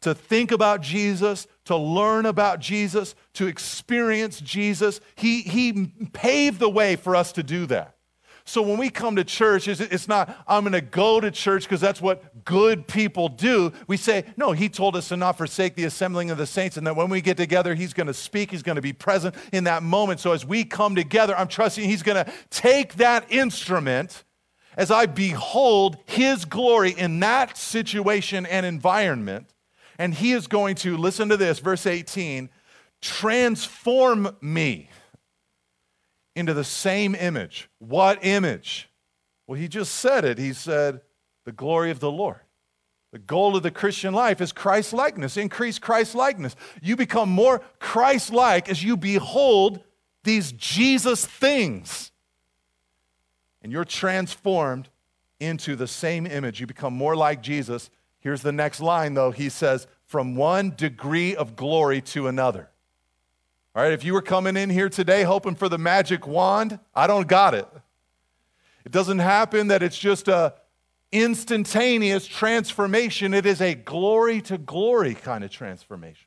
[0.00, 5.00] To think about Jesus, to learn about Jesus, to experience Jesus.
[5.16, 7.96] He, he paved the way for us to do that.
[8.48, 11.80] So when we come to church, it's not, I'm going to go to church because
[11.80, 13.72] that's what good people do.
[13.88, 16.86] We say, no, he told us to not forsake the assembling of the saints, and
[16.86, 19.64] that when we get together, he's going to speak, he's going to be present in
[19.64, 20.20] that moment.
[20.20, 24.22] So as we come together, I'm trusting he's going to take that instrument
[24.76, 29.48] as I behold his glory in that situation and environment.
[29.98, 32.50] And he is going to, listen to this, verse 18,
[33.00, 34.90] transform me
[36.34, 37.68] into the same image.
[37.78, 38.88] What image?
[39.46, 40.38] Well, he just said it.
[40.38, 41.00] He said,
[41.44, 42.40] the glory of the Lord.
[43.12, 46.54] The goal of the Christian life is Christ likeness, increase Christ likeness.
[46.82, 49.80] You become more Christ like as you behold
[50.24, 52.10] these Jesus things.
[53.62, 54.90] And you're transformed
[55.40, 56.60] into the same image.
[56.60, 57.88] You become more like Jesus.
[58.26, 59.30] Here's the next line, though.
[59.30, 62.68] He says, from one degree of glory to another.
[63.72, 67.06] All right, if you were coming in here today hoping for the magic wand, I
[67.06, 67.68] don't got it.
[68.84, 70.54] It doesn't happen that it's just a
[71.12, 73.32] instantaneous transformation.
[73.32, 76.26] It is a glory to glory kind of transformation.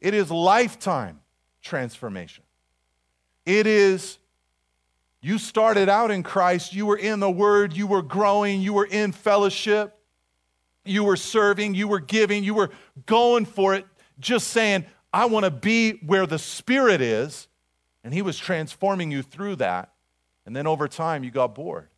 [0.00, 1.18] It is lifetime
[1.60, 2.44] transformation.
[3.44, 4.18] It is
[5.20, 8.86] you started out in Christ, you were in the Word, you were growing, you were
[8.86, 9.98] in fellowship,
[10.84, 12.70] you were serving, you were giving, you were
[13.06, 13.86] going for it,
[14.20, 17.48] just saying, I want to be where the Spirit is.
[18.02, 19.92] And He was transforming you through that.
[20.46, 21.88] And then over time, you got bored.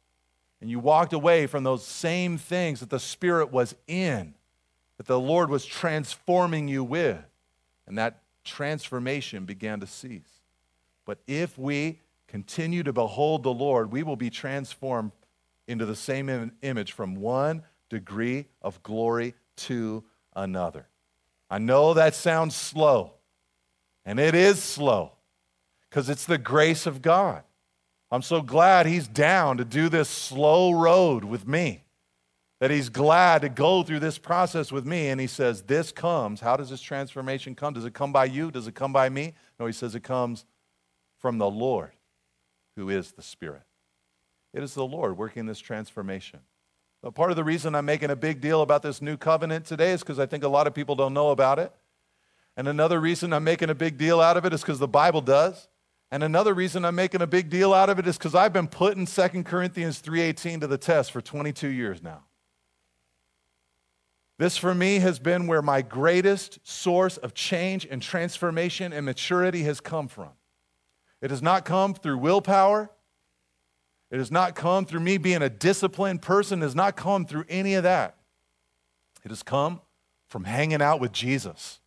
[0.61, 4.35] And you walked away from those same things that the Spirit was in,
[4.97, 7.19] that the Lord was transforming you with.
[7.87, 10.41] And that transformation began to cease.
[11.05, 15.13] But if we continue to behold the Lord, we will be transformed
[15.67, 20.87] into the same Im- image from one degree of glory to another.
[21.49, 23.15] I know that sounds slow,
[24.05, 25.13] and it is slow
[25.89, 27.43] because it's the grace of God.
[28.11, 31.85] I'm so glad He's down to do this slow road with me,
[32.61, 35.09] that He's glad to go through this process with me.
[35.09, 36.41] And He says, This comes.
[36.41, 37.75] How does this transformation come?
[37.75, 38.51] Does it come by you?
[38.51, 39.35] Does it come by me?
[39.59, 40.45] No, He says it comes
[41.19, 41.93] from the Lord,
[42.77, 43.63] who is the Spirit.
[44.53, 46.41] It is the Lord working this transformation.
[47.15, 50.01] Part of the reason I'm making a big deal about this new covenant today is
[50.01, 51.73] because I think a lot of people don't know about it.
[52.57, 55.21] And another reason I'm making a big deal out of it is because the Bible
[55.21, 55.69] does.
[56.11, 58.69] And another reason I'm making a big deal out of it is because I've been
[58.69, 62.25] putting 2 Corinthians 3:18 to the test for 22 years now.
[64.39, 69.63] This for me has been where my greatest source of change and transformation and maturity
[69.63, 70.31] has come from.
[71.21, 72.91] It has not come through willpower.
[74.11, 76.61] It has not come through me being a disciplined person.
[76.61, 78.17] It has not come through any of that.
[79.25, 79.81] It has come
[80.29, 81.81] from hanging out with Jesus.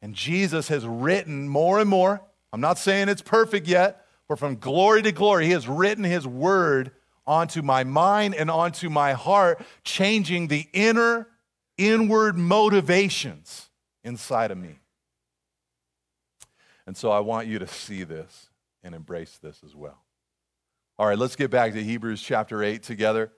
[0.00, 2.22] And Jesus has written more and more.
[2.52, 6.26] I'm not saying it's perfect yet, but from glory to glory, He has written His
[6.26, 6.92] word
[7.26, 11.28] onto my mind and onto my heart, changing the inner,
[11.76, 13.68] inward motivations
[14.04, 14.78] inside of me.
[16.86, 18.48] And so I want you to see this
[18.82, 20.05] and embrace this as well.
[20.98, 23.30] All right, let's get back to Hebrews chapter 8 together.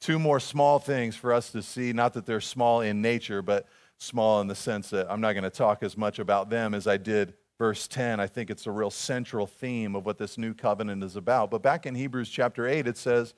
[0.00, 3.66] Two more small things for us to see, not that they're small in nature, but
[3.98, 6.86] small in the sense that I'm not going to talk as much about them as
[6.86, 8.18] I did verse 10.
[8.18, 11.50] I think it's a real central theme of what this new covenant is about.
[11.50, 13.34] But back in Hebrews chapter 8, it says,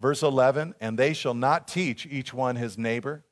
[0.00, 3.22] verse 11, and they shall not teach each one his neighbor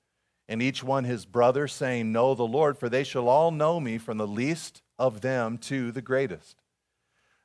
[0.50, 3.96] and each one his brother, saying, Know the Lord, for they shall all know me
[3.96, 6.58] from the least of them to the greatest.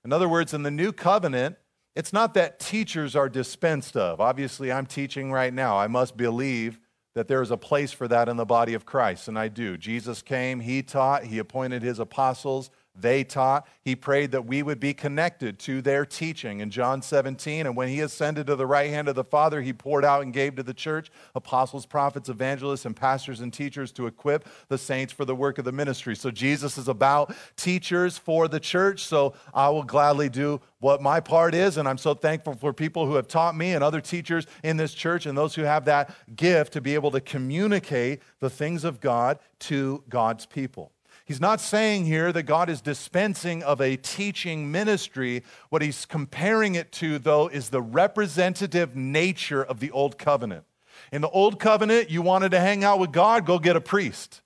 [0.03, 1.55] In other words, in the new covenant,
[1.97, 4.21] it's not that teachers are dispensed of.
[4.21, 5.79] Obviously, I'm teaching right now.
[5.79, 6.79] I must believe
[7.15, 9.77] that there is a place for that in the body of Christ, and I do.
[9.77, 12.69] Jesus came, He taught, He appointed His apostles,
[12.99, 13.67] they taught.
[13.81, 17.65] He prayed that we would be connected to their teaching in John 17.
[17.65, 20.33] And when he ascended to the right hand of the Father, he poured out and
[20.33, 25.13] gave to the church apostles, prophets, evangelists, and pastors and teachers to equip the saints
[25.13, 26.15] for the work of the ministry.
[26.15, 29.05] So Jesus is about teachers for the church.
[29.05, 31.77] So I will gladly do what my part is.
[31.77, 34.93] And I'm so thankful for people who have taught me and other teachers in this
[34.93, 38.99] church and those who have that gift to be able to communicate the things of
[38.99, 40.91] God to God's people.
[41.27, 45.43] He's not saying here that God is dispensing of a teaching ministry.
[45.67, 50.63] What he's comparing it to, though, is the representative nature of the old covenant.
[51.11, 54.41] In the old covenant, you wanted to hang out with God, go get a priest.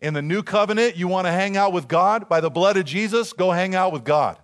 [0.00, 2.84] In the new covenant, you want to hang out with God by the blood of
[2.84, 4.38] Jesus, go hang out with God.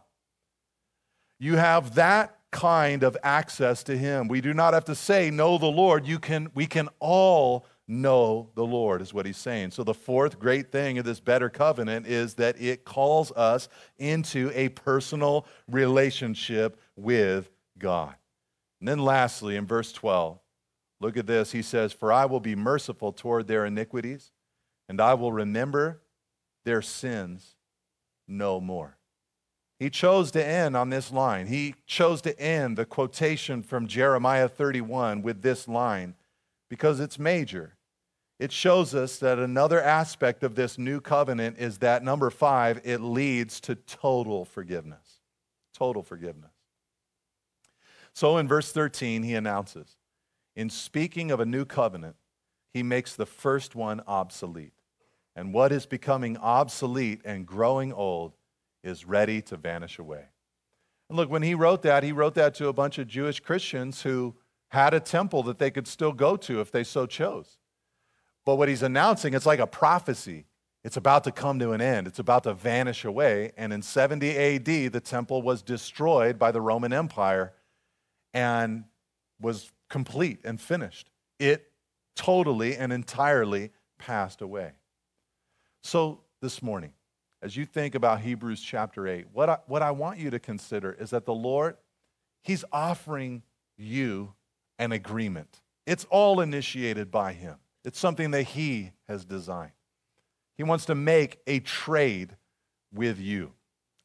[1.39, 4.27] You have that kind of access to him.
[4.27, 6.05] We do not have to say know the Lord.
[6.05, 9.71] You can we can all know the Lord, is what he's saying.
[9.71, 13.69] So, the fourth great thing of this better covenant is that it calls us
[13.99, 18.15] into a personal relationship with God.
[18.81, 20.39] And then, lastly, in verse 12,
[21.01, 21.53] look at this.
[21.53, 24.33] He says, For I will be merciful toward their iniquities,
[24.89, 26.03] and I will remember
[26.65, 27.55] their sins
[28.27, 28.97] no more.
[29.79, 31.47] He chose to end on this line.
[31.47, 36.15] He chose to end the quotation from Jeremiah 31 with this line
[36.69, 37.76] because it's major
[38.39, 43.01] it shows us that another aspect of this new covenant is that number five, it
[43.01, 45.21] leads to total forgiveness.
[45.73, 46.51] Total forgiveness.
[48.13, 49.97] So in verse 13, he announces,
[50.55, 52.17] in speaking of a new covenant,
[52.73, 54.73] he makes the first one obsolete.
[55.35, 58.37] And what is becoming obsolete and growing old
[58.83, 60.25] is ready to vanish away.
[61.09, 64.03] And look, when he wrote that, he wrote that to a bunch of Jewish Christians
[64.03, 64.35] who
[64.69, 67.59] had a temple that they could still go to if they so chose.
[68.47, 70.47] But what he's announcing, it's like a prophecy.
[70.85, 72.07] It's about to come to an end.
[72.07, 73.51] It's about to vanish away.
[73.57, 77.53] And in 70 AD, the temple was destroyed by the Roman Empire
[78.33, 78.85] and
[79.41, 81.11] was complete and finished.
[81.41, 81.73] It
[82.15, 84.73] totally and entirely passed away.
[85.83, 86.93] So, this morning,
[87.43, 90.93] as you think about Hebrews chapter 8, what I, what I want you to consider
[90.93, 91.77] is that the Lord,
[92.43, 93.43] He's offering
[93.77, 94.35] you
[94.79, 95.61] an agreement.
[95.85, 97.57] It's all initiated by Him.
[97.87, 99.71] It's something that He has designed.
[100.57, 102.37] He wants to make a trade
[102.93, 103.53] with you.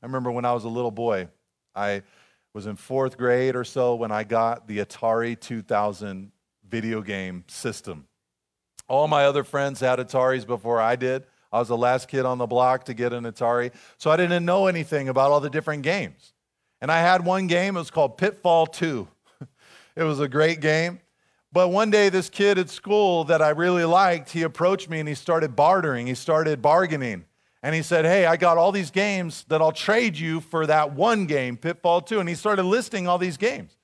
[0.04, 1.30] I remember when I was a little boy,
[1.74, 2.04] I
[2.54, 6.32] was in fourth grade or so when I got the Atari 2000
[6.70, 8.06] video game system.
[8.88, 11.26] All my other friends had Ataris before I did.
[11.52, 14.46] I was the last kid on the block to get an Atari, so I didn't
[14.46, 16.34] know anything about all the different games.
[16.82, 19.08] And I had one game, it was called Pitfall 2.
[19.96, 21.00] it was a great game.
[21.54, 25.10] But one day, this kid at school that I really liked, he approached me and
[25.10, 26.08] he started bartering.
[26.08, 27.26] He started bargaining.
[27.64, 30.94] And he said, Hey, I got all these games that I'll trade you for that
[30.94, 32.20] one game, Pitfall 2.
[32.20, 33.78] And he started listing all these games.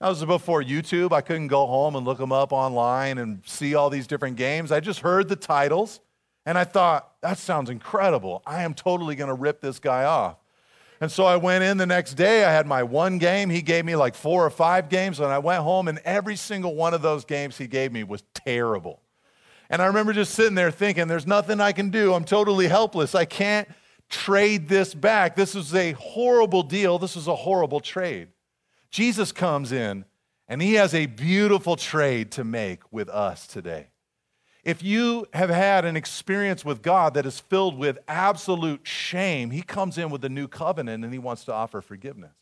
[0.00, 1.12] That was before YouTube.
[1.12, 4.72] I couldn't go home and look them up online and see all these different games.
[4.72, 6.00] I just heard the titles
[6.44, 8.42] and I thought, that sounds incredible.
[8.44, 10.38] I am totally going to rip this guy off.
[11.02, 12.44] And so I went in the next day.
[12.44, 13.50] I had my one game.
[13.50, 15.18] He gave me like four or five games.
[15.18, 18.22] And I went home, and every single one of those games he gave me was
[18.34, 19.02] terrible.
[19.68, 22.14] And I remember just sitting there thinking, there's nothing I can do.
[22.14, 23.16] I'm totally helpless.
[23.16, 23.68] I can't
[24.10, 25.34] trade this back.
[25.34, 27.00] This is a horrible deal.
[27.00, 28.28] This is a horrible trade.
[28.92, 30.04] Jesus comes in
[30.46, 33.88] and he has a beautiful trade to make with us today.
[34.64, 39.62] If you have had an experience with God that is filled with absolute shame, he
[39.62, 42.32] comes in with a new covenant and he wants to offer forgiveness.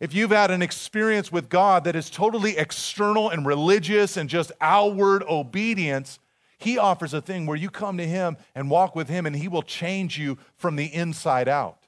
[0.00, 4.52] If you've had an experience with God that is totally external and religious and just
[4.60, 6.18] outward obedience,
[6.58, 9.48] he offers a thing where you come to him and walk with him and he
[9.48, 11.78] will change you from the inside out.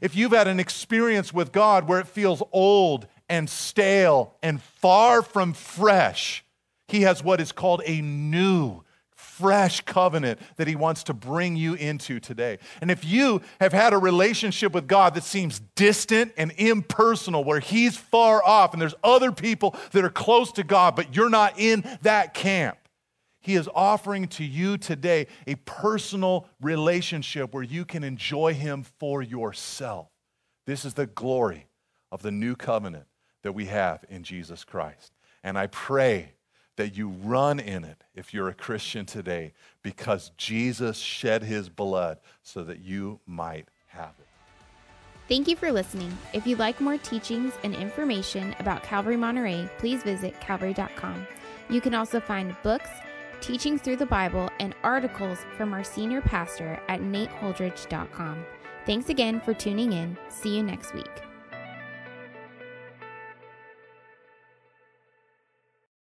[0.00, 5.22] If you've had an experience with God where it feels old and stale and far
[5.22, 6.44] from fresh,
[6.88, 8.82] He has what is called a new,
[9.14, 12.58] fresh covenant that He wants to bring you into today.
[12.80, 17.60] And if you have had a relationship with God that seems distant and impersonal, where
[17.60, 21.58] He's far off and there's other people that are close to God, but you're not
[21.58, 22.78] in that camp,
[23.40, 29.22] he is offering to you today a personal relationship where you can enjoy Him for
[29.22, 30.08] yourself.
[30.66, 31.66] This is the glory
[32.12, 33.06] of the new covenant
[33.42, 35.12] that we have in Jesus Christ.
[35.42, 36.32] And I pray
[36.78, 39.52] that you run in it if you're a Christian today
[39.82, 44.26] because Jesus shed His blood so that you might have it.
[45.28, 46.16] Thank you for listening.
[46.32, 51.26] If you'd like more teachings and information about Calvary Monterey, please visit calvary.com.
[51.68, 52.88] You can also find books,
[53.40, 58.44] teachings through the Bible, and articles from our senior pastor at nateholdridge.com.
[58.86, 60.16] Thanks again for tuning in.
[60.28, 61.27] See you next week.